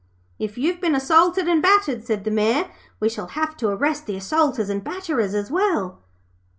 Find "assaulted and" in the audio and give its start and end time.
0.95-1.61